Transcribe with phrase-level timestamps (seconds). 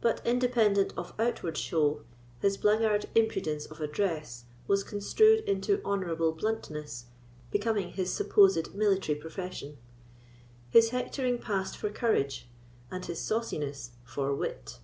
[0.00, 2.00] But, independent of outward show,
[2.40, 7.04] his blackguard impudence of address was construed into honourable bluntness
[7.50, 9.76] becoming his supposed military profession;
[10.70, 12.48] his hectoring passed for courage,
[12.90, 14.78] and his sauciness for wit.